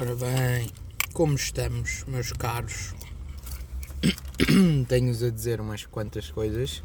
[0.00, 0.68] Ora bem,
[1.12, 2.92] como estamos, meus caros?
[4.88, 6.82] Tenho-vos a dizer umas quantas coisas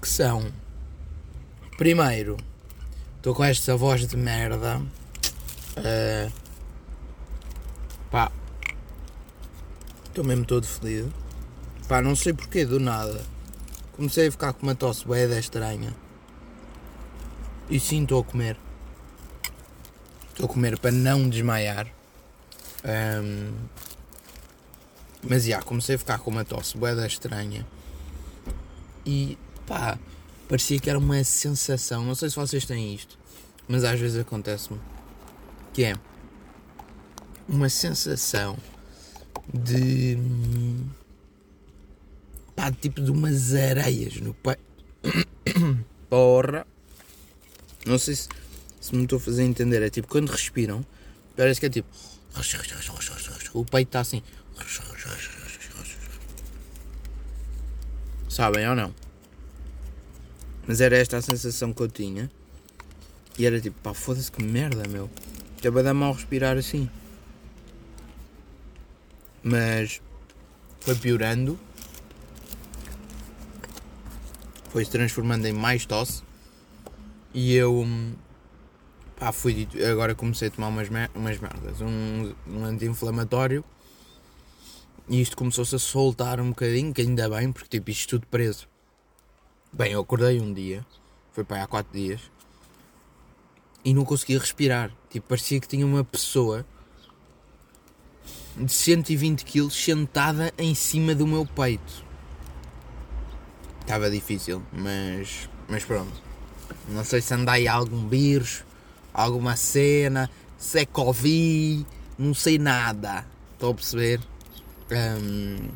[0.00, 0.52] que são.
[1.76, 2.36] Primeiro,
[3.16, 4.80] estou com esta voz de merda.
[5.76, 6.32] Uh,
[8.08, 8.30] pá,
[10.06, 11.08] estou mesmo todo feliz.
[11.88, 13.20] Pá, não sei porquê, do nada.
[13.96, 15.92] Comecei a ficar com uma tosse bué estranha.
[17.68, 18.56] E sim, estou a comer.
[20.40, 21.86] Estou a comer para não desmaiar.
[22.82, 23.52] Um,
[25.22, 27.66] mas já, comecei a ficar com uma tosse boeda estranha.
[29.04, 29.98] E pá,
[30.48, 32.02] parecia que era uma sensação.
[32.06, 33.18] Não sei se vocês têm isto,
[33.68, 34.80] mas às vezes acontece-me.
[35.74, 35.94] Que é
[37.46, 38.56] uma sensação
[39.52, 40.16] de.
[42.56, 44.62] pá, tipo de umas areias no peito.
[46.08, 46.66] Porra!
[47.84, 48.26] Não sei se
[48.80, 50.84] se me estou a fazer entender, é tipo quando respiram,
[51.36, 51.88] parece que é tipo.
[53.52, 54.22] O peito está assim.
[58.28, 58.94] Sabem ou não?
[60.66, 62.30] Mas era esta a sensação que eu tinha.
[63.36, 65.10] E era tipo, pá, foda-se que merda, meu.
[65.62, 66.88] Já vai dar mal respirar assim.
[69.42, 70.00] Mas
[70.80, 71.58] foi piorando.
[74.70, 76.22] Foi se transformando em mais tosse.
[77.34, 77.84] E eu
[79.20, 83.62] Pá, fui, agora comecei a tomar umas, mer umas merdas, um, um anti-inflamatório
[85.06, 88.66] e isto começou-se a soltar um bocadinho, que ainda bem, porque tipo isto tudo preso.
[89.70, 90.86] Bem, eu acordei um dia,
[91.32, 92.22] foi para aí há 4 dias,
[93.84, 94.90] e não conseguia respirar.
[95.10, 96.64] Tipo, parecia que tinha uma pessoa
[98.56, 102.04] de 120 kg sentada em cima do meu peito.
[103.82, 106.22] Estava difícil, mas, mas pronto.
[106.88, 108.64] Não sei se andai algum vírus
[109.12, 111.86] alguma cena, se é Covid,
[112.18, 113.26] não sei nada.
[113.54, 114.20] Estou a perceber?
[114.90, 115.70] Um,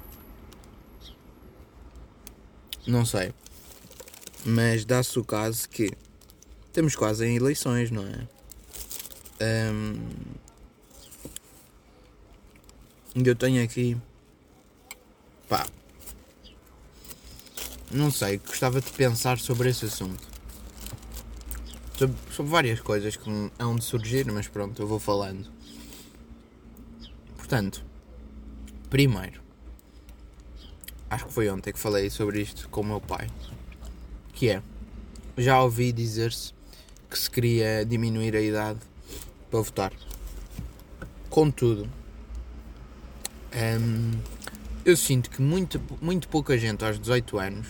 [2.87, 3.33] não sei.
[4.45, 5.91] Mas dá-se o caso que
[6.73, 8.27] temos quase em eleições, não é?
[9.73, 9.98] Um,
[13.25, 13.97] eu tenho aqui.
[15.48, 15.67] Pá.
[17.91, 20.33] Não sei, gostava de pensar sobre esse assunto
[21.97, 25.49] sobre, sobre várias coisas que hão de surgir, mas pronto, eu vou falando.
[27.37, 27.85] Portanto,
[28.91, 29.41] primeiro,
[31.09, 33.29] acho que foi ontem que falei sobre isto com o meu pai,
[34.33, 34.63] que é,
[35.39, 36.53] já ouvi dizer-se
[37.09, 38.81] que se queria diminuir a idade
[39.51, 39.93] para votar.
[41.31, 41.89] Contudo,
[43.55, 44.13] hum,
[44.85, 47.69] eu sinto que muito, muito pouca gente aos 18 anos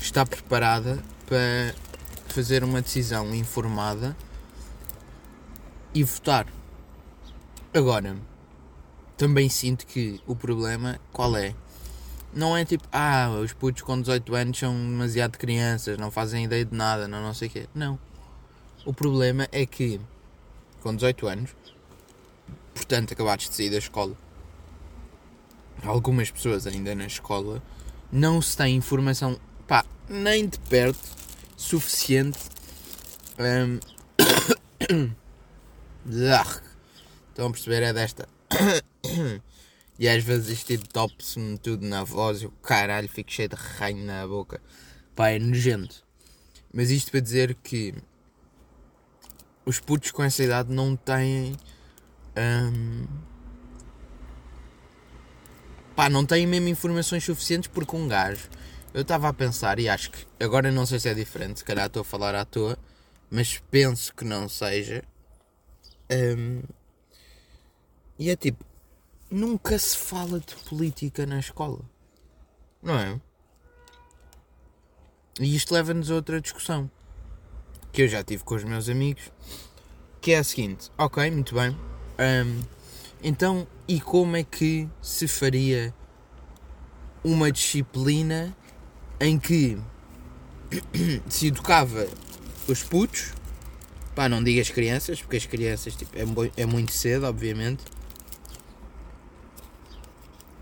[0.00, 1.74] está preparada para
[2.36, 4.14] fazer uma decisão informada
[5.94, 6.46] e votar.
[7.72, 8.14] Agora,
[9.16, 11.54] também sinto que o problema qual é?
[12.34, 16.62] Não é tipo, ah, os putos com 18 anos são demasiado crianças, não fazem ideia
[16.62, 17.66] de nada, não, não sei o quê.
[17.74, 17.98] Não.
[18.84, 19.98] O problema é que
[20.82, 21.56] com 18 anos,
[22.74, 24.14] portanto acabados de sair da escola,
[25.82, 27.62] algumas pessoas ainda na escola
[28.12, 31.25] não se tem informação, pá, nem de perto
[31.56, 32.38] suficiente.
[34.88, 35.10] Um...
[37.36, 37.82] Estão a perceber?
[37.82, 38.28] É desta.
[39.98, 44.04] e às vezes isto entope-se-me tudo na voz e o caralho fico cheio de ranho
[44.04, 44.60] na boca.
[45.14, 46.04] Pá, é nojento.
[46.72, 47.94] Mas isto para dizer que
[49.64, 51.56] os putos com essa idade não têm.
[52.36, 53.06] Um,
[55.96, 58.48] pá, não têm mesmo informações suficientes porque um gajo
[58.94, 61.86] eu estava a pensar e acho que agora não sei se é diferente, se calhar
[61.86, 62.78] estou a falar à toa,
[63.30, 65.02] mas penso que não seja.
[66.10, 66.62] Um,
[68.18, 68.64] e é tipo,
[69.30, 71.80] nunca se fala de política na escola,
[72.82, 73.20] não é?
[75.38, 76.90] E isto leva-nos a outra discussão
[77.92, 79.30] que eu já tive com os meus amigos,
[80.20, 81.70] que é a seguinte: ok, muito bem.
[82.18, 82.62] Um,
[83.22, 85.94] então, e como é que se faria
[87.22, 88.56] uma disciplina
[89.20, 89.78] em que
[91.28, 92.06] se educava
[92.68, 93.32] os putos,
[94.14, 97.84] pá, não diga as crianças, porque as crianças tipo, é, é muito cedo, obviamente.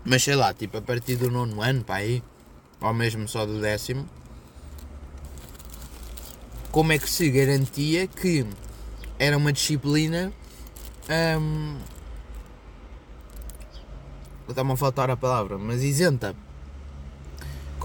[0.03, 2.23] Mas sei lá, tipo, a partir do nono ano, pá, aí,
[2.79, 4.07] ou mesmo só do décimo,
[6.71, 8.45] como é que se garantia que
[9.17, 10.31] era uma disciplina.
[11.09, 11.77] Hum,
[14.47, 16.35] Está-me a faltar a palavra, mas isenta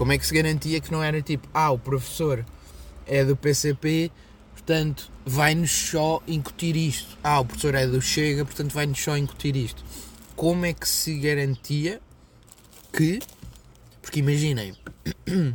[0.01, 2.43] como é que se garantia que não era tipo, ah, o professor
[3.05, 4.11] é do PCP,
[4.51, 7.19] portanto vai-nos só incutir isto.
[7.23, 9.85] Ah, o professor é do Chega, portanto vai-nos só incutir isto.
[10.35, 12.01] Como é que se garantia
[12.91, 13.19] que.
[14.01, 14.73] Porque imaginem,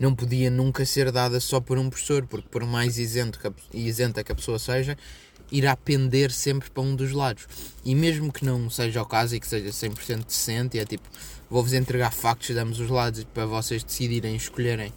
[0.00, 3.52] não podia nunca ser dada só por um professor, porque por mais isento que a,
[3.74, 4.96] isenta que a pessoa seja,
[5.50, 7.46] irá pender sempre para um dos lados.
[7.84, 11.08] E mesmo que não seja o caso e que seja 100% decente, é tipo,
[11.48, 14.92] vou-vos entregar factos, damos os lados para vocês decidirem, escolherem,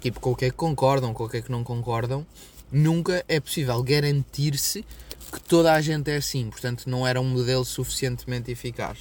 [0.00, 2.26] tipo, com o que é que concordam, com o que é que não concordam,
[2.70, 4.84] nunca é possível garantir-se
[5.32, 6.48] que toda a gente é assim.
[6.48, 8.98] Portanto, não era um modelo suficientemente eficaz.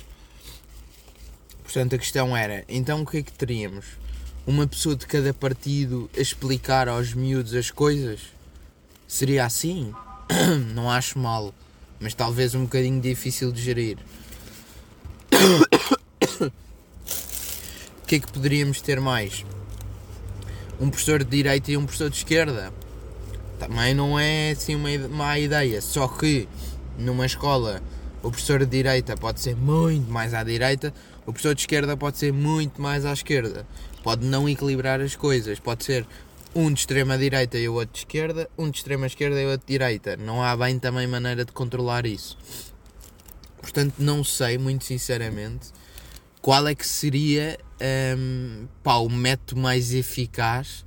[1.64, 3.86] Portanto, a questão era: então o que é que teríamos?
[4.46, 8.22] Uma pessoa de cada partido a explicar aos miúdos as coisas?
[9.06, 9.94] Seria assim?
[10.74, 11.54] não acho mal,
[12.00, 13.98] mas talvez um bocadinho difícil de gerir.
[17.98, 19.46] O que é que poderíamos ter mais?
[20.80, 22.72] Um professor de direita e um professor de esquerda?
[23.60, 26.48] Também não é assim uma má ideia, só que
[26.98, 27.82] numa escola
[28.24, 30.94] o professor de direita pode ser muito mais à direita,
[31.26, 33.68] o professor de esquerda pode ser muito mais à esquerda.
[34.04, 36.06] Pode não equilibrar as coisas, pode ser
[36.58, 39.52] um de extrema direita e o outro de esquerda, um de extrema esquerda e o
[39.52, 40.18] outro de direita.
[40.18, 42.36] Não há bem também maneira de controlar isso.
[43.62, 45.68] Portanto, não sei, muito sinceramente,
[46.42, 47.60] qual é que seria
[48.18, 50.84] um, pá, o método mais eficaz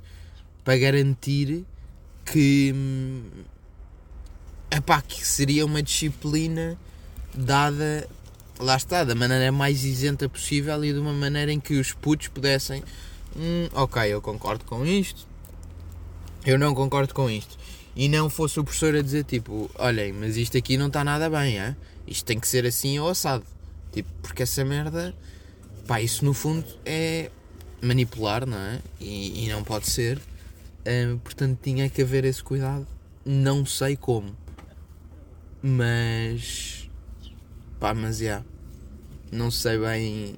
[0.61, 1.65] para garantir
[2.25, 3.23] que, hum,
[4.69, 6.77] epá, que seria uma disciplina
[7.33, 8.09] dada
[8.59, 12.27] lá está, da maneira mais isenta possível e de uma maneira em que os putos
[12.27, 12.83] pudessem.
[13.37, 15.30] Hum, ok, eu concordo com isto,
[16.45, 17.57] eu não concordo com isto.
[17.95, 21.29] E não fosse o professor a dizer tipo, olhem, mas isto aqui não está nada
[21.29, 21.75] bem, é?
[22.07, 23.43] isto tem que ser assim ou assado.
[23.91, 25.13] Tipo, porque essa merda,
[25.85, 27.29] pá, isso no fundo é
[27.81, 28.79] manipular, não é?
[28.99, 30.19] E, e não pode ser.
[31.23, 32.87] Portanto, tinha que haver esse cuidado.
[33.25, 34.35] Não sei como,
[35.61, 36.89] mas
[37.79, 38.25] pá, mas já.
[38.25, 38.51] Yeah
[39.31, 40.35] não sei bem.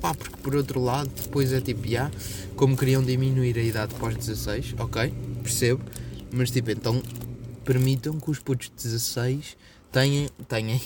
[0.00, 2.10] Pá, porque por outro lado, depois é tipo, já,
[2.56, 5.12] como queriam diminuir a idade pós 16, ok,
[5.42, 5.82] percebo,
[6.32, 7.02] mas tipo, então
[7.64, 9.56] permitam que os putos de 16
[9.92, 10.80] tenham, tenham,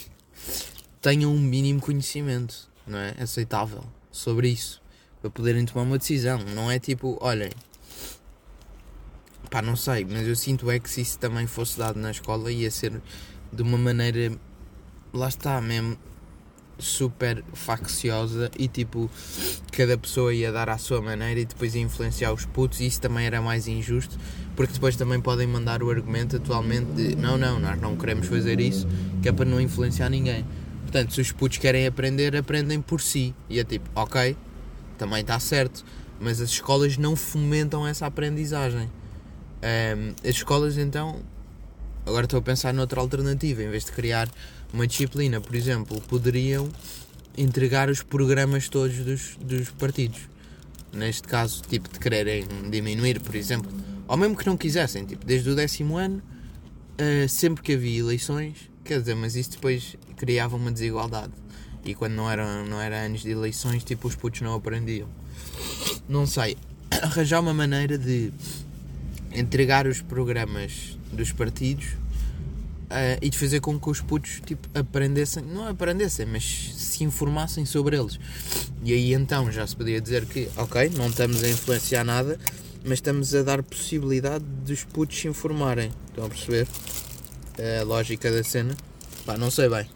[1.01, 3.15] tenham um mínimo conhecimento, não é?
[3.19, 4.83] Aceitável sobre isso,
[5.21, 6.39] para poderem tomar uma decisão.
[6.53, 7.51] Não é tipo, olhem,
[9.49, 12.51] pá, não sei, mas eu sinto é que se isso também fosse dado na escola
[12.51, 13.01] ia ser
[13.53, 14.37] de uma maneira,
[15.13, 15.97] lá está mesmo
[16.79, 19.11] super facciosa e tipo
[19.73, 23.01] cada pessoa ia dar à sua maneira e depois ia influenciar os putos e isso
[23.01, 24.19] também era mais injusto
[24.57, 28.61] porque depois também podem mandar o argumento atualmente de não, não, nós não queremos fazer
[28.61, 28.87] isso
[29.23, 30.45] que é para não influenciar ninguém.
[30.83, 33.35] Portanto se os putos querem aprender, aprendem por si.
[33.49, 34.37] E é tipo, ok
[34.99, 35.85] também está certo
[36.21, 38.91] mas as escolas não fomentam essa aprendizagem.
[39.63, 41.21] Um, as escolas então
[42.07, 44.29] agora estou a pensar noutra alternativa em vez de criar
[44.75, 46.69] uma disciplina, por exemplo, poderiam
[47.39, 50.23] entregar os programas todos dos, dos partidos.
[50.93, 53.71] Neste caso, tipo, de quererem diminuir, por exemplo,
[54.09, 56.21] ou mesmo que não quisessem, tipo, desde o décimo ano,
[57.01, 61.33] uh, sempre que havia eleições, quer dizer, mas isso depois criava uma desigualdade.
[61.85, 65.09] E quando não eram não era anos de eleições, tipo, os putos não aprendiam.
[66.09, 66.57] Não sei,
[66.91, 68.33] arranjar uma maneira de
[69.33, 71.95] entregar os programas dos partidos
[72.85, 76.45] Uh, e de fazer com que os putos tipo, aprendessem, não aprendessem, mas
[76.77, 78.21] se informassem sobre eles.
[78.85, 82.39] E aí então já se podia dizer que, ok, não estamos a influenciar nada,
[82.85, 85.91] mas estamos a dar possibilidade dos putos se informarem.
[86.09, 86.69] Estão a perceber
[87.81, 88.77] a lógica da cena?
[89.25, 89.89] Pá, não sei bem.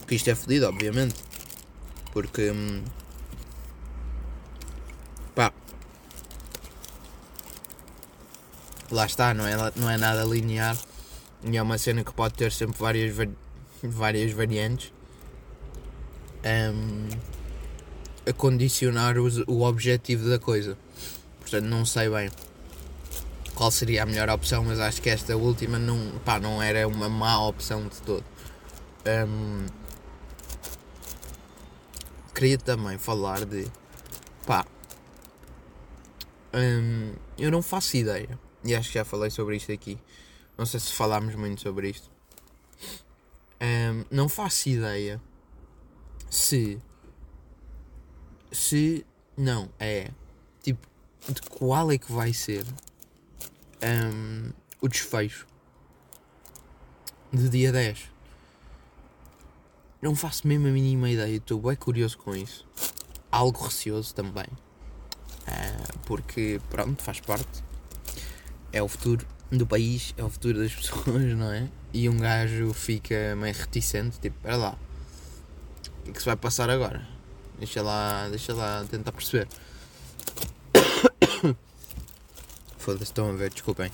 [0.00, 1.14] Porque isto é fodido, obviamente.
[2.12, 2.50] Porque.
[2.50, 2.82] Hum,
[8.94, 10.76] lá está, não é, não é nada linear
[11.42, 13.14] e é uma cena que pode ter sempre várias,
[13.82, 14.92] várias variantes
[16.44, 17.08] um,
[18.26, 20.78] a condicionar o, objetivo da coisa.
[21.40, 22.30] Portanto, não sei bem
[23.54, 27.08] qual seria a melhor opção, mas acho que esta última não, pá, não era uma
[27.08, 28.24] má opção de todo.
[29.06, 29.66] Um,
[32.34, 33.66] queria também falar de
[34.46, 34.64] pá,
[36.54, 39.98] um, eu não faço ideia e acho que já falei sobre isto aqui.
[40.56, 42.10] Não sei se falámos muito sobre isto.
[43.60, 45.20] Um, não faço ideia
[46.30, 46.80] se.
[48.50, 49.06] Se.
[49.36, 50.10] Não, é.
[50.62, 50.86] Tipo,
[51.28, 52.64] de qual é que vai ser
[53.82, 55.46] um, o desfecho
[57.32, 58.10] do dia 10.
[60.00, 61.36] Não faço mesmo a mínima ideia.
[61.36, 62.66] Estou bem curioso com isso.
[63.30, 64.46] Algo receoso também.
[65.46, 67.64] Uh, porque, pronto, faz parte
[68.74, 71.68] é o futuro do país, é o futuro das pessoas, não é?
[71.92, 74.78] E um gajo fica meio reticente, tipo, espera lá,
[76.00, 77.06] o que é que se vai passar agora?
[77.56, 79.46] Deixa lá, deixa lá tentar perceber.
[82.76, 83.92] Foda-se, estão a ver, desculpem.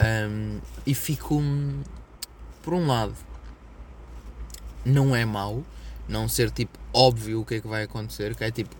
[0.00, 1.42] Um, e fico,
[2.62, 3.14] por um lado,
[4.84, 5.64] não é mau
[6.08, 8.76] não ser tipo óbvio o que é que vai acontecer, que é tipo,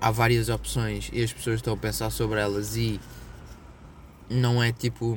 [0.00, 2.98] há várias opções e as pessoas estão a pensar sobre elas e
[4.32, 5.16] não é tipo,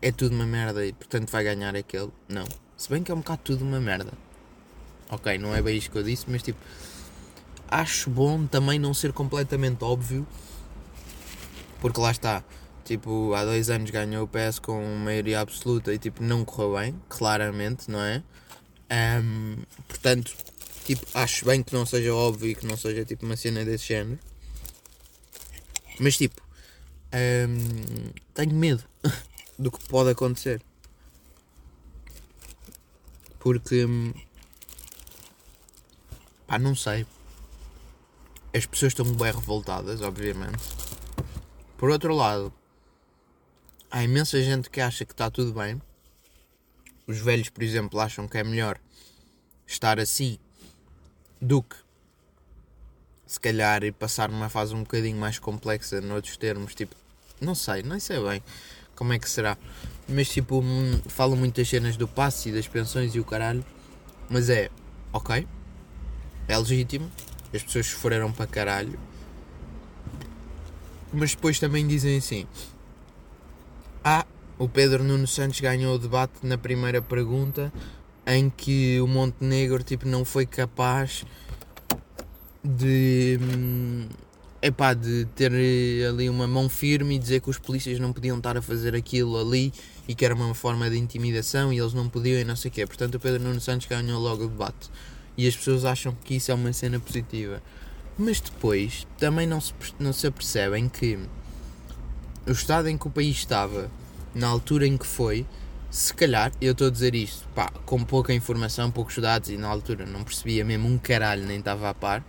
[0.00, 2.10] é tudo uma merda e portanto vai ganhar aquele.
[2.28, 2.46] Não.
[2.76, 4.12] Se bem que é um bocado tudo uma merda.
[5.10, 6.58] Ok, não é bem isto que eu disse, mas tipo,
[7.68, 10.26] acho bom também não ser completamente óbvio,
[11.80, 12.42] porque lá está.
[12.84, 17.00] Tipo, há dois anos ganhou o PS com maioria absoluta e tipo, não correu bem,
[17.08, 18.22] claramente, não é?
[19.22, 20.34] Um, portanto,
[20.84, 23.86] tipo, acho bem que não seja óbvio e que não seja tipo uma cena desse
[23.86, 24.18] género.
[26.00, 26.41] Mas tipo,
[27.12, 28.84] um, tenho medo
[29.58, 30.62] do que pode acontecer.
[33.38, 33.86] Porque
[36.46, 37.06] pá, não sei.
[38.54, 40.62] As pessoas estão bem revoltadas, obviamente.
[41.78, 42.52] Por outro lado,
[43.90, 45.80] há imensa gente que acha que está tudo bem.
[47.06, 48.78] Os velhos, por exemplo, acham que é melhor
[49.66, 50.38] estar assim
[51.40, 51.76] do que
[53.32, 56.94] se calhar e passar numa fase um bocadinho mais complexa noutros termos, tipo,
[57.40, 58.42] não sei, não sei bem
[58.94, 59.56] como é que será.
[60.06, 63.64] Mas tipo, hum, falam muitas cenas do passe e das pensões e o caralho.
[64.28, 64.68] Mas é,
[65.14, 65.48] ok,
[66.46, 67.10] é legítimo,
[67.54, 69.00] as pessoas sofreram para caralho.
[71.10, 72.46] Mas depois também dizem assim:
[74.04, 74.26] Ah,
[74.58, 77.72] o Pedro Nuno Santos ganhou o debate na primeira pergunta
[78.26, 81.24] em que o Montenegro tipo, não foi capaz
[82.64, 84.06] de, hum,
[84.60, 85.52] epá, de ter
[86.08, 89.38] ali uma mão firme e dizer que os polícias não podiam estar a fazer aquilo
[89.38, 89.72] ali
[90.06, 92.74] e que era uma forma de intimidação e eles não podiam e não sei o
[92.74, 92.86] quê.
[92.86, 94.90] Portanto, o Pedro Nuno Santos ganhou logo o debate.
[95.36, 97.62] E as pessoas acham que isso é uma cena positiva.
[98.18, 101.18] Mas depois também não se, não se apercebem que
[102.46, 103.90] o estado em que o país estava,
[104.34, 105.46] na altura em que foi,
[105.90, 109.68] se calhar, eu estou a dizer isto, pá, com pouca informação, poucos dados e na
[109.68, 112.24] altura não percebia mesmo um caralho, nem estava a par.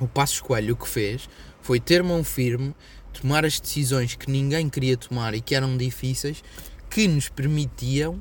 [0.00, 1.28] O Passo Coelho que fez
[1.60, 2.74] foi ter mão firme,
[3.12, 6.42] tomar as decisões que ninguém queria tomar e que eram difíceis,
[6.88, 8.20] que nos permitiam,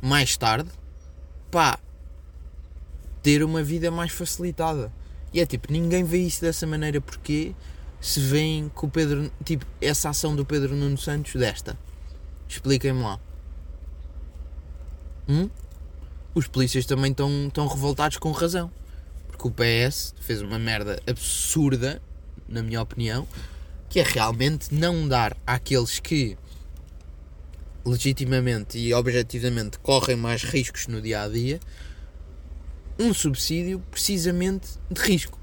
[0.00, 0.70] mais tarde,
[1.50, 1.78] pá,
[3.22, 4.92] ter uma vida mais facilitada.
[5.32, 7.54] E é tipo, ninguém vê isso dessa maneira porque
[8.00, 11.78] se vêem com o Pedro, tipo, essa ação do Pedro Nuno Santos desta.
[12.48, 13.20] Expliquem-me lá.
[15.28, 15.50] Hum?
[16.34, 18.70] Os polícias também estão revoltados com razão.
[19.38, 22.02] Porque o PS fez uma merda absurda,
[22.48, 23.26] na minha opinião,
[23.88, 26.36] que é realmente não dar àqueles que
[27.84, 31.60] legitimamente e objetivamente correm mais riscos no dia a dia
[32.98, 35.38] um subsídio precisamente de risco.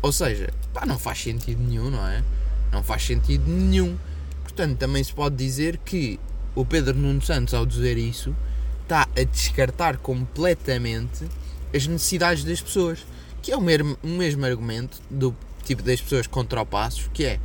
[0.00, 2.22] Ou seja, pá, não faz sentido nenhum, não é?
[2.70, 3.98] Não faz sentido nenhum.
[4.44, 6.20] Portanto, também se pode dizer que
[6.54, 8.34] o Pedro Nuno Santos, ao dizer isso,
[8.82, 11.26] está a descartar completamente
[11.74, 13.04] as necessidades das pessoas.
[13.46, 17.24] Que é o mesmo, o mesmo argumento do tipo das pessoas contra o Passos, que
[17.24, 17.38] é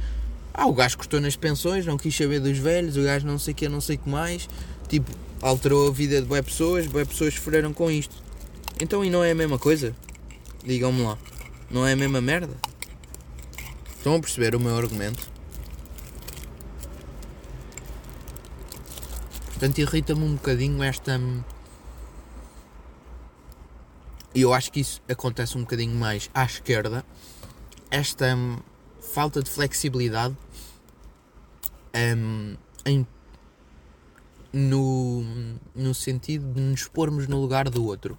[0.51, 3.51] ah, o gajo cortou nas pensões, não quis saber dos velhos, o gajo não sei
[3.51, 4.49] o que, não sei o que mais,
[4.89, 8.15] tipo, alterou a vida de boas pessoas, boas pessoas sofreram com isto.
[8.81, 9.95] Então e não é a mesma coisa?
[10.65, 11.19] Digam-me lá.
[11.69, 12.55] Não é a mesma merda?
[13.95, 15.29] Estão a perceber o meu argumento?
[19.49, 21.21] Portanto, irrita-me um bocadinho esta.
[24.33, 27.05] E eu acho que isso acontece um bocadinho mais à esquerda.
[27.89, 28.59] Esta hum,
[29.01, 30.37] falta de flexibilidade
[31.93, 33.05] um, em,
[34.53, 35.23] no,
[35.75, 38.17] no sentido de nos pormos no lugar do outro.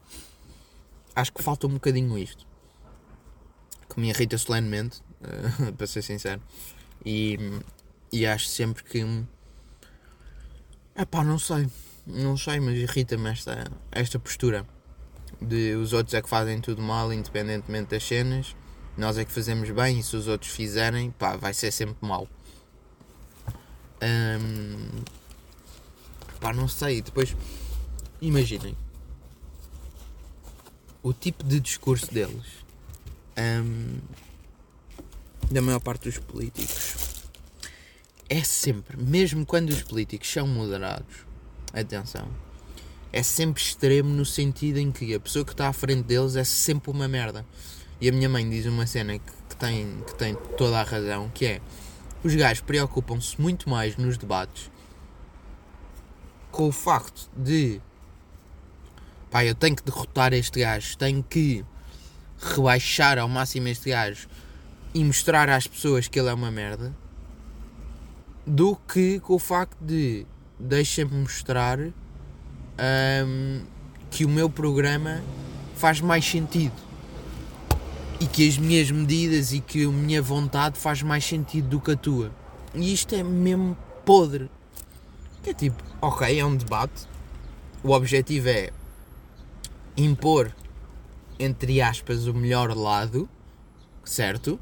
[1.15, 2.47] Acho que falta um bocadinho isto.
[3.89, 6.43] Que me irrita solenemente, uh, para ser sincero.
[7.05, 7.39] E,
[8.13, 9.03] e acho sempre que
[10.95, 11.69] é pá, não sei.
[12.07, 14.67] Não sei, mas irrita-me esta, esta postura
[15.41, 18.55] de os outros é que fazem tudo mal, independentemente das cenas.
[18.97, 22.29] Nós é que fazemos bem e se os outros fizerem, pá, vai ser sempre mal.
[24.03, 25.03] Hum,
[26.41, 27.01] pá, não sei.
[27.01, 27.35] Depois,
[28.21, 28.77] imaginem
[31.03, 32.47] o tipo de discurso deles,
[33.37, 33.99] hum,
[35.51, 37.13] da maior parte dos políticos
[38.33, 41.27] é sempre, mesmo quando os políticos são moderados,
[41.71, 42.27] atenção,
[43.13, 46.45] é sempre extremo no sentido em que a pessoa que está à frente deles é
[46.45, 47.45] sempre uma merda.
[48.01, 51.31] E a minha mãe diz uma cena que, que tem, que tem toda a razão,
[51.35, 51.61] que é
[52.25, 54.71] os gajos preocupam-se muito mais nos debates
[56.53, 57.81] com o facto de
[59.31, 61.65] pá, eu tenho que derrotar este gajo, tenho que
[62.39, 64.29] rebaixar ao máximo este gajo
[64.93, 66.95] e mostrar às pessoas que ele é uma merda,
[68.47, 70.27] do que com o facto de
[70.59, 71.79] deixa-me mostrar
[73.27, 73.63] hum,
[74.11, 75.23] que o meu programa
[75.77, 76.75] faz mais sentido
[78.21, 81.91] e que as minhas medidas e que a minha vontade faz mais sentido do que
[81.91, 82.31] a tua.
[82.75, 84.49] E isto é mesmo podre.
[85.43, 87.09] Que é tipo, ok, é um debate.
[87.83, 88.71] O objetivo é
[89.97, 90.55] impor,
[91.39, 93.29] entre aspas, o melhor lado,
[94.05, 94.61] certo?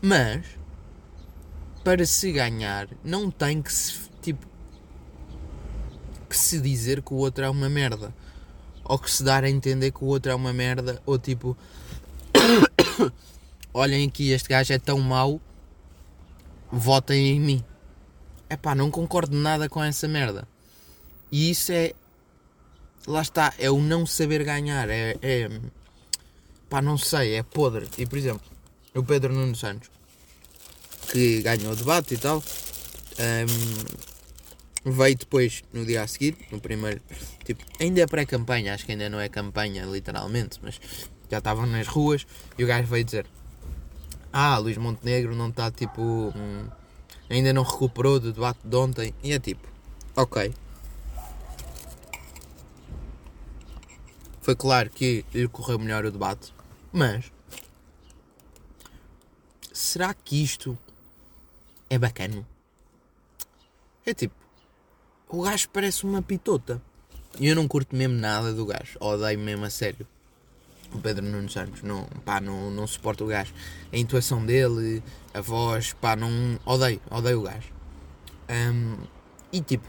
[0.00, 0.46] Mas
[1.84, 4.46] para se ganhar não tem que se tipo
[6.30, 8.14] que se dizer que o outro é uma merda.
[8.84, 11.56] Ou que se dar a entender que o outro é uma merda ou tipo
[13.74, 15.40] olhem aqui este gajo é tão mau
[16.70, 17.64] votem em mim.
[18.48, 20.46] É pá não concordo nada com essa merda.
[21.32, 21.92] E isso é
[23.06, 25.48] lá está é o não saber ganhar é, é
[26.68, 27.88] pá não sei é podre.
[27.98, 28.46] E por exemplo
[28.94, 29.90] o Pedro Nuno Santos
[31.10, 32.38] que ganhou o debate e tal.
[33.18, 34.09] Um,
[34.84, 37.00] veio depois no dia a seguir, no primeiro,
[37.44, 40.80] tipo, ainda é pré-campanha, acho que ainda não é campanha literalmente, mas
[41.30, 42.26] já estavam nas ruas
[42.58, 43.26] e o gajo veio dizer:
[44.32, 46.02] Ah, Luís Montenegro não está tipo.
[46.02, 46.68] Hum,
[47.28, 49.14] ainda não recuperou do debate de ontem.
[49.22, 49.66] E é tipo,
[50.16, 50.52] ok.
[54.42, 56.52] Foi claro que lhe correu melhor o debate,
[56.92, 57.30] mas
[59.72, 60.76] será que isto
[61.88, 62.46] é bacana.
[64.04, 64.34] É tipo,
[65.30, 66.82] o gajo parece uma pitota.
[67.38, 68.98] E eu não curto mesmo nada do gajo.
[69.00, 70.06] Odeio mesmo a sério.
[70.92, 73.54] O Pedro Nuno Santos, não, pá, não, não suporto o gajo.
[73.92, 76.58] A intuação dele, a voz, pá, não.
[76.66, 77.72] Odeio, odeio o gajo.
[78.50, 78.96] Um,
[79.52, 79.86] e tipo,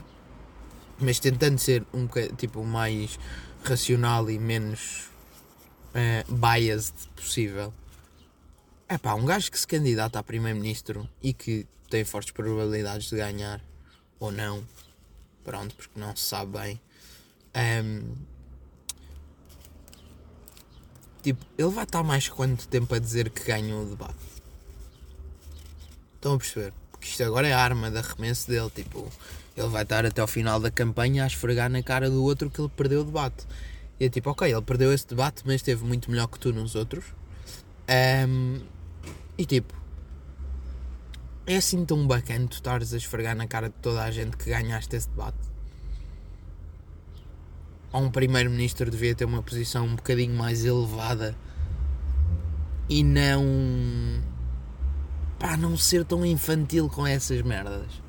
[1.00, 2.08] mas tentando ser um
[2.38, 3.18] tipo mais
[3.64, 5.10] racional e menos
[5.96, 7.74] uh, biased possível.
[8.88, 13.16] É pá, um gajo que se candidata a primeiro-ministro e que tem fortes probabilidades de
[13.16, 13.60] ganhar
[14.20, 14.64] ou não.
[15.44, 16.82] Pronto, porque não se sabe bem.
[17.84, 18.16] Um,
[21.22, 24.16] tipo, ele vai estar mais quanto tempo a dizer que ganhou o debate?
[26.16, 26.74] Estão a perceber?
[26.92, 28.70] Porque isto agora é a arma de arremesso dele.
[28.70, 29.12] Tipo,
[29.58, 32.62] ele vai estar até ao final da campanha a esfregar na cara do outro que
[32.62, 33.48] ele perdeu o debate.
[34.00, 36.76] E é tipo, ok, ele perdeu esse debate, mas esteve muito melhor que tu nos
[36.76, 37.06] outros.
[38.28, 38.62] Um,
[39.38, 39.74] e tipo,
[41.46, 44.50] é assim tão bacana tu estares a esfregar na cara de toda a gente que
[44.50, 45.38] ganhaste esse debate?
[47.92, 51.36] Ou um primeiro-ministro devia ter uma posição um bocadinho mais elevada
[52.88, 53.44] e não.
[55.40, 58.02] pá, não ser tão infantil com essas merdas.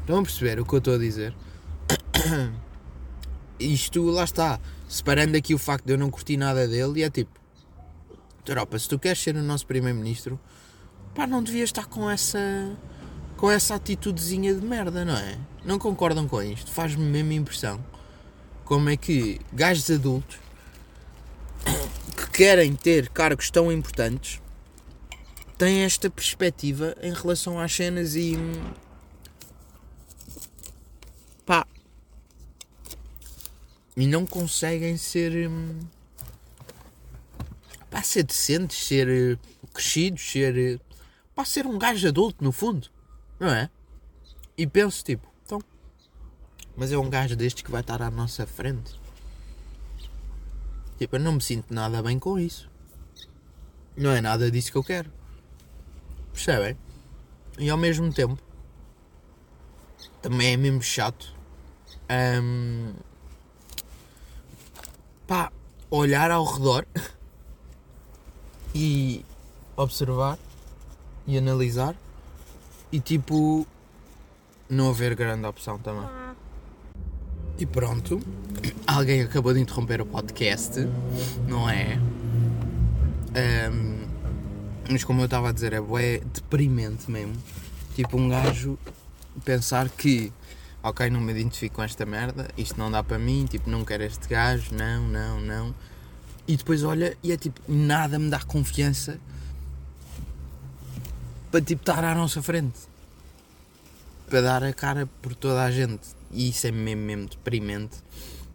[0.00, 1.34] Estão a perceber o que eu estou a dizer?
[3.58, 4.58] Isto, lá está.
[4.88, 7.30] Separando aqui o facto de eu não curtir nada dele, e é tipo:
[8.44, 10.40] Tropa, se tu queres ser o nosso primeiro-ministro
[11.20, 12.38] pá, não devia estar com essa
[13.36, 15.38] com essa atitudezinha de merda, não é?
[15.64, 16.70] Não concordam com isto?
[16.70, 17.82] Faz-me mesmo impressão.
[18.64, 20.38] Como é que gajos adultos
[22.16, 24.40] que querem ter cargos tão importantes
[25.58, 28.38] têm esta perspectiva em relação às cenas e
[31.44, 31.66] pá
[33.94, 35.80] e não conseguem ser hum,
[37.90, 39.38] pá, ser decentes, ser
[39.74, 40.80] crescidos, ser
[41.40, 42.88] para ser um gajo adulto, no fundo,
[43.38, 43.70] não é?
[44.58, 45.58] E penso tipo, então,
[46.76, 49.00] mas é um gajo destes que vai estar à nossa frente.
[50.98, 52.70] Tipo, eu não me sinto nada bem com isso.
[53.96, 55.10] Não é nada disso que eu quero.
[56.30, 56.76] Percebem?
[57.58, 58.38] E ao mesmo tempo,
[60.20, 61.34] também é mesmo chato.
[62.42, 62.92] Um,
[65.26, 65.50] pá,
[65.90, 66.86] olhar ao redor
[68.74, 69.24] e
[69.74, 70.38] observar
[71.30, 71.94] e analisar
[72.90, 73.64] e tipo
[74.68, 76.08] não haver grande opção também.
[77.56, 78.20] E pronto,
[78.86, 80.80] alguém acabou de interromper o podcast,
[81.46, 82.00] não é?
[83.70, 84.00] Um,
[84.90, 87.36] mas como eu estava a dizer, é bué deprimente mesmo.
[87.94, 88.76] Tipo um gajo
[89.44, 90.32] pensar que
[90.82, 94.02] ok, não me identifico com esta merda, isto não dá para mim, tipo, não quero
[94.02, 95.74] este gajo, não, não, não.
[96.48, 99.20] E depois olha e é tipo, nada me dá confiança
[101.50, 102.78] para tipo estar à nossa frente.
[104.28, 106.08] Para dar a cara por toda a gente.
[106.30, 107.98] E isso é mesmo, mesmo deprimente.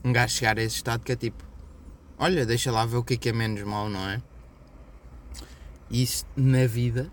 [0.04, 1.44] Um gajo chegar a esse estado que é tipo,
[2.18, 4.22] olha, deixa lá ver o que é que é menos mau, não é?
[5.90, 7.12] Isso na vida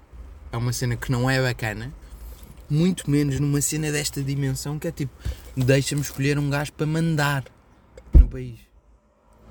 [0.52, 1.92] é uma cena que não é bacana,
[2.68, 5.12] muito menos numa cena desta dimensão que é tipo,
[5.56, 7.44] deixa-me escolher um gajo para mandar
[8.18, 8.60] no país.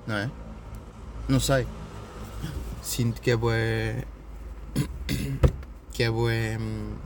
[0.06, 0.30] Não é?
[1.28, 1.66] Não sei.
[2.82, 4.04] Sinto que é bué.
[6.02, 6.58] que é bué.
[6.58, 6.96] hum,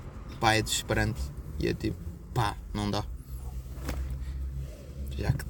[0.40, 1.20] pá, é desesperante.
[1.58, 1.98] E é tipo,
[2.32, 3.04] pá, não dá.
[5.10, 5.44] Já que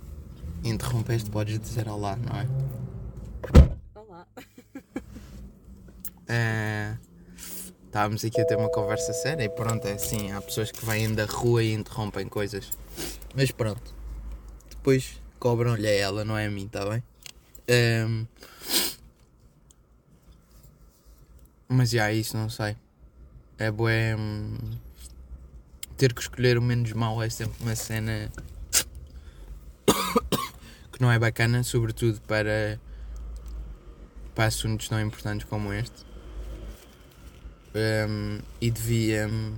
[0.64, 2.46] interrompeste, podes dizer olá, não é?
[3.94, 4.26] Olá.
[6.26, 6.96] É,
[7.87, 11.14] Estávamos aqui a ter uma conversa séria e pronto, é assim, há pessoas que vêm
[11.14, 12.70] da rua e interrompem coisas.
[13.35, 13.94] Mas pronto.
[14.70, 17.02] Depois cobram-lhe a ela, não é a mim, está bem?
[17.68, 18.26] Ehm,
[21.68, 22.76] Mas já, isso não sei.
[23.59, 24.14] É bué.
[24.16, 24.57] hum,
[25.97, 28.31] Ter que escolher o menos mau é sempre uma cena
[30.92, 32.79] que não é bacana, sobretudo para,
[34.35, 36.05] para assuntos tão importantes como este.
[38.09, 39.29] Hum, e devia.
[39.29, 39.55] hum,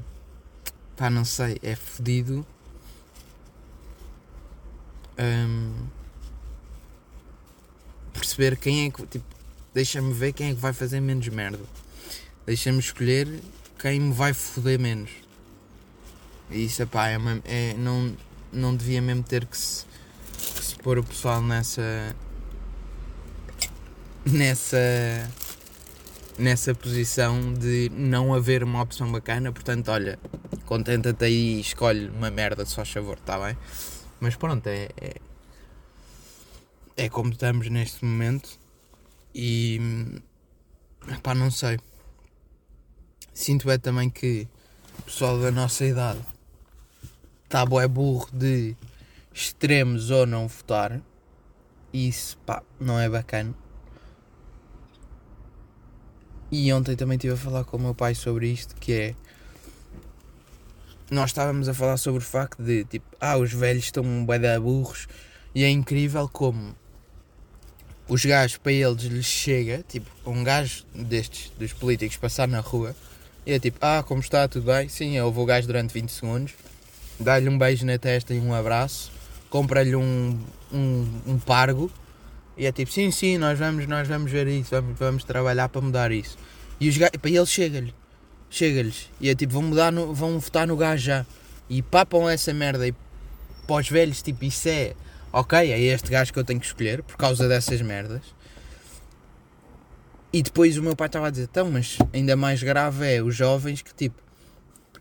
[0.97, 2.47] pá, não sei, é fodido.
[5.19, 5.87] hum,
[8.13, 9.07] perceber quem é que.
[9.07, 9.27] Tipo,
[9.75, 11.65] deixa-me ver quem é que vai fazer menos merda.
[12.47, 13.29] Deixa-me escolher
[13.79, 15.11] quem me vai foder menos.
[16.51, 18.17] E isso, pá, é, uma- é- não,
[18.53, 19.85] não devia mesmo ter que se,
[20.57, 22.15] que se pôr o pessoal nessa.
[24.27, 25.31] nessa.
[26.39, 29.53] nessa posição de não haver uma opção bacana.
[29.53, 30.19] Portanto, olha,
[30.67, 33.57] contenta-te aí e escolhe uma merda, faz favor, está bem?
[34.21, 35.15] Mas pronto, é, é.
[36.97, 38.59] é como estamos neste momento.
[39.35, 39.81] E.
[41.23, 41.79] pá, não sei.
[43.39, 44.49] Sinto é também que
[44.99, 46.19] o pessoal da nossa idade
[47.45, 48.75] está bué burro de
[49.33, 51.01] extremos ou não votar.
[51.93, 53.55] Isso, pá, não é bacana.
[56.51, 59.15] E ontem também estive a falar com o meu pai sobre isto, que é...
[61.09, 64.59] Nós estávamos a falar sobre o facto de, tipo, ah, os velhos estão bué de
[64.59, 65.07] burros.
[65.55, 66.75] E é incrível como
[68.09, 72.97] os gajos, para eles, lhes chega, tipo, um gajo destes, dos políticos, passar na rua
[73.49, 74.91] e é tipo, ah, como está, tudo bem?
[74.91, 76.53] Sim, eu vou o gajo durante 20 segundos,
[77.19, 79.11] dá-lhe um beijo na testa e um abraço,
[79.49, 80.39] compra-lhe um,
[80.71, 81.91] um, um pargo
[82.59, 85.81] e é tipo, sim, sim, nós vamos, nós vamos ver isso, vamos, vamos trabalhar para
[85.81, 86.37] mudar isso.
[86.79, 87.95] E os gajos, para eles chega-lhe,
[88.51, 91.25] chega-lhes, e é tipo, vão, mudar no, vão votar no gajo já,
[91.71, 92.95] e papam essa merda, e
[93.67, 94.93] para os velhos, tipo, isso é,
[95.33, 98.21] ok, é este gajo que eu tenho que escolher, por causa dessas merdas.
[100.33, 103.35] E depois o meu pai estava a dizer, então, mas ainda mais grave é os
[103.35, 104.23] jovens que tipo,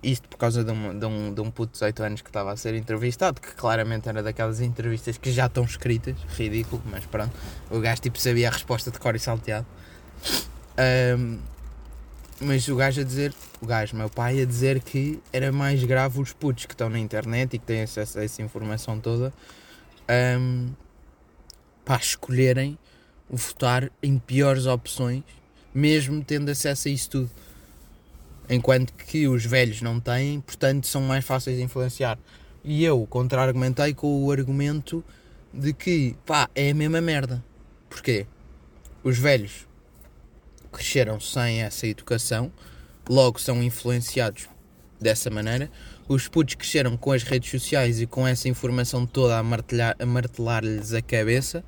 [0.02, 2.52] isto por causa de um, de um, de um puto de 18 anos que estava
[2.52, 7.34] a ser entrevistado, que claramente era daquelas entrevistas que já estão escritas, ridículo, mas pronto,
[7.70, 9.66] o gajo tipo sabia a resposta de cor e salteado.
[10.78, 11.40] Ahm,
[12.40, 16.22] mas o gajo a dizer, o gajo, meu pai, a dizer que era mais grave
[16.22, 19.34] os putos que estão na internet e que têm acesso a essa informação toda,
[20.08, 20.70] ahm,
[21.84, 22.78] para escolherem
[23.30, 25.24] votar em piores opções,
[25.74, 27.32] mesmo tendo acesso a isso tudo.
[28.50, 32.18] Enquanto que os velhos não têm, portanto são mais fáceis de influenciar.
[32.64, 35.04] E eu contra-argumentei com o argumento
[35.54, 37.44] de que, pá, é a mesma merda.
[37.90, 38.26] Porquê?
[39.04, 39.68] Os velhos
[40.72, 42.52] cresceram sem essa educação,
[43.10, 44.48] logo são influenciados
[45.00, 45.70] dessa maneira.
[46.08, 50.06] Os putos cresceram com as redes sociais e com essa informação toda a martelar- a
[50.06, 51.64] martelar-lhes a cabeça,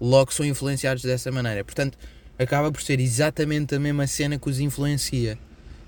[0.00, 1.64] logo são influenciados dessa maneira.
[1.64, 1.98] Portanto,
[2.38, 5.38] acaba por ser exatamente a mesma cena que os influencia.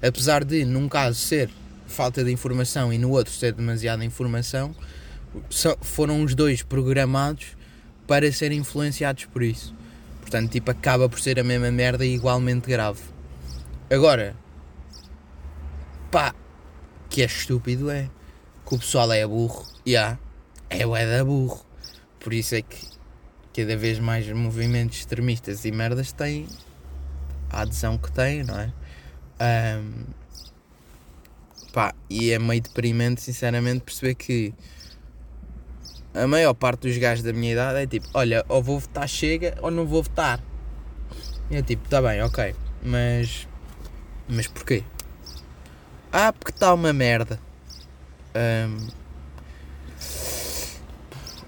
[0.03, 1.51] Apesar de, num caso, ser
[1.87, 4.75] falta de informação e no outro ser demasiada informação,
[5.81, 7.57] foram os dois programados
[8.07, 9.75] para serem influenciados por isso.
[10.21, 13.01] Portanto, tipo, acaba por ser a mesma merda e igualmente grave.
[13.91, 14.35] Agora,
[16.11, 16.35] pá,
[17.09, 18.09] que é estúpido é
[18.67, 19.67] que o pessoal é burro.
[19.85, 20.19] E há,
[20.71, 21.65] é o é da burro.
[22.19, 22.94] Por isso é que
[23.55, 26.47] cada vez mais movimentos extremistas e merdas têm
[27.51, 28.73] a adesão que têm, não é?
[29.39, 30.07] Ahm,
[31.73, 34.53] pá, e é meio deprimente, sinceramente, perceber que
[36.13, 39.57] a maior parte dos gajos da minha idade é tipo: olha, ou vou votar chega
[39.63, 40.43] ou não vou votar.
[41.51, 43.49] E é tipo: tá bem, ok, mas.
[44.29, 44.83] Mas porquê?
[46.13, 47.39] Ah, porque está uma merda.
[48.35, 48.89] Ahm,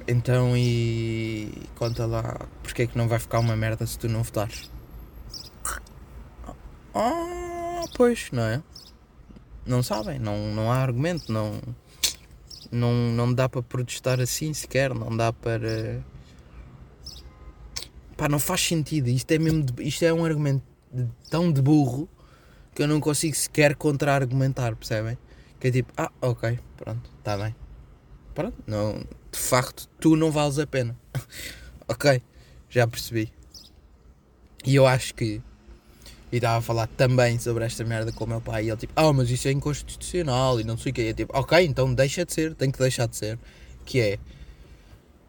[0.08, 1.50] então e.
[1.76, 4.70] Conta lá, porque é que não vai ficar uma merda se tu não votares?
[6.94, 8.62] Ah, pois, não é?
[9.66, 11.60] Não sabem, não, não há argumento, não,
[12.70, 16.02] não, não dá para protestar assim sequer, não dá para.
[18.16, 19.08] Pá, não faz sentido.
[19.08, 19.62] Isto é mesmo.
[19.62, 22.08] de- isto é um argumento de- tão de burro
[22.74, 25.18] que eu não consigo sequer contra-argumentar, percebem?
[25.60, 27.54] Que é tipo, ah, ok, pronto, está bem.
[28.34, 29.02] Pronto, não,
[29.36, 30.96] de facto tu não vales a pena.
[31.86, 32.22] ok?
[32.70, 33.30] Já percebi.
[34.64, 35.42] E eu acho que.
[36.32, 38.64] E estava a falar também sobre esta merda com o meu pai.
[38.64, 41.02] E ele tipo, ah, mas isso é inconstitucional e não sei o que.
[41.02, 43.38] E eu tipo, ok, então deixa de ser, tem que deixar de ser.
[43.84, 44.18] Que é.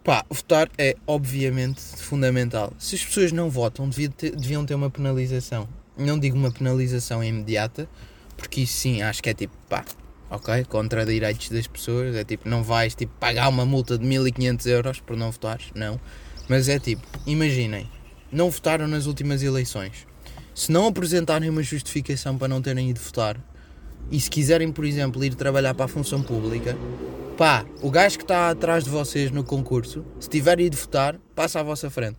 [0.04, 2.74] Pá, votar é obviamente fundamental.
[2.80, 5.68] Se as pessoas não votam, deviam ter, deviam ter uma penalização.
[5.98, 7.90] Não digo uma penalização imediata,
[8.38, 9.84] porque isso sim acho que é tipo, pá,
[10.30, 10.66] ok?
[10.66, 12.16] Contra direitos das pessoas.
[12.16, 16.00] É tipo, não vais tipo, pagar uma multa de 1500 euros por não votares, não.
[16.48, 17.90] Mas é tipo, imaginem,
[18.32, 20.08] não votaram nas últimas eleições.
[20.54, 23.38] Se não apresentarem uma justificação para não terem ido votar,
[24.10, 26.78] e se quiserem, por exemplo, ir trabalhar para a função pública,
[27.38, 31.60] pá, o gajo que está atrás de vocês no concurso, se tiver ido votar, passa
[31.60, 32.18] à vossa frente.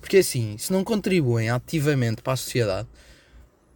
[0.00, 2.88] Porque assim, se não contribuem ativamente para a sociedade,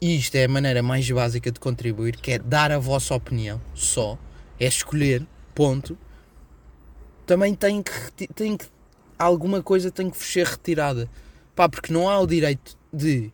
[0.02, 3.62] e isto é a maneira mais básica de contribuir, que é dar a vossa opinião
[3.72, 4.18] só,
[4.58, 5.96] é escolher, ponto.
[7.24, 8.66] Também tem que, tem que
[9.16, 11.08] alguma coisa tem que ser retirada.
[11.54, 13.32] Pá, porque não há o direito de,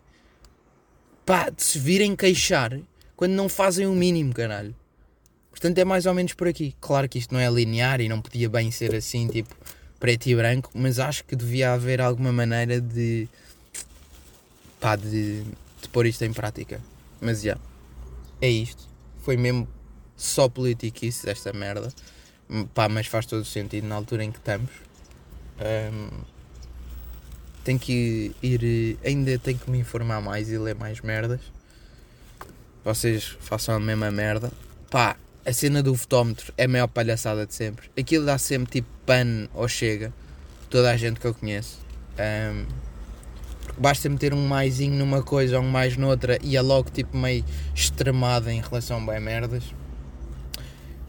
[1.25, 2.79] pá, de se virem queixar
[3.15, 4.75] quando não fazem o mínimo, caralho.
[5.49, 6.75] Portanto, é mais ou menos por aqui.
[6.79, 9.55] Claro que isto não é linear e não podia bem ser assim, tipo,
[9.99, 13.27] preto e branco, mas acho que devia haver alguma maneira de,
[14.79, 15.43] pá, de
[15.81, 16.81] de pôr isto em prática.
[17.21, 17.57] Mas já,
[18.41, 18.87] é isto.
[19.21, 19.67] Foi mesmo
[20.15, 21.93] só politiquice esta merda.
[22.73, 24.71] Pá, mas faz todo o sentido na altura em que estamos.
[25.59, 26.09] Um,
[27.63, 28.97] tenho que ir.
[29.05, 31.41] Ainda tenho que me informar mais e ler mais merdas.
[32.83, 34.51] Vocês façam a mesma merda.
[34.89, 35.15] Pá,
[35.45, 37.89] a cena do fotómetro é a maior palhaçada de sempre.
[37.97, 40.13] Aquilo dá sempre tipo pan ou chega.
[40.69, 41.79] Toda a gente que eu conheço.
[42.17, 42.65] Um,
[43.79, 47.43] basta meter um maisinho numa coisa ou um mais noutra e é logo tipo meio
[47.73, 49.63] extremado em relação bem merdas.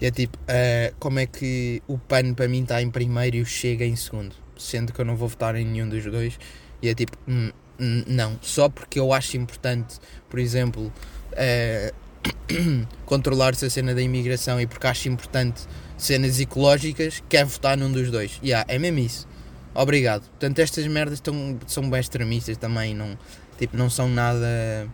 [0.01, 3.43] E é tipo, uh, como é que o PAN para mim está em primeiro e
[3.43, 4.35] o Chega em segundo?
[4.57, 6.39] Sendo que eu não vou votar em nenhum dos dois.
[6.81, 8.39] E é tipo, hum, hum, não.
[8.41, 9.99] Só porque eu acho importante,
[10.31, 10.91] por exemplo,
[11.33, 11.95] uh,
[13.05, 15.67] controlar-se a cena da imigração e porque acho importante
[15.99, 18.41] cenas ecológicas, quero votar num dos dois.
[18.43, 19.29] Yeah, é mesmo isso.
[19.75, 20.23] Obrigado.
[20.23, 23.19] Portanto, estas merdas estão, são bem extremistas também, não,
[23.59, 24.89] tipo, não são nada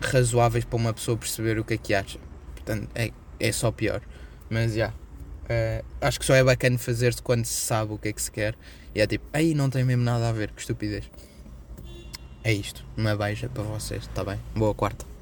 [0.00, 2.18] razoáveis para uma pessoa perceber o que é que acha.
[2.54, 3.10] Portanto, é,
[3.40, 4.00] é só pior.
[4.50, 4.92] Mas já.
[4.92, 4.94] Yeah,
[5.48, 8.30] uh, acho que só é bacana fazer-se quando se sabe o que é que se
[8.30, 8.54] quer.
[8.94, 11.10] E é tipo, aí não tem mesmo nada a ver, que estupidez.
[12.44, 12.84] É isto.
[12.96, 14.38] Uma beija para vocês, está bem?
[14.54, 15.17] Boa quarta.